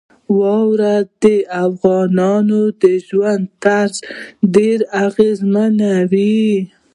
[0.39, 1.25] واوره د
[1.65, 3.95] افغانانو د ژوند طرز
[4.55, 6.49] ډېر اغېزمنوي.